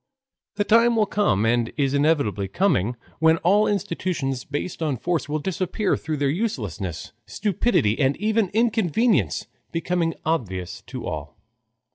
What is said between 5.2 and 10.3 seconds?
will disappear through their uselessness, stupidity, and even inconvenience becoming